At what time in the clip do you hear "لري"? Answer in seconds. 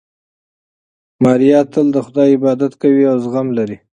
3.57-3.77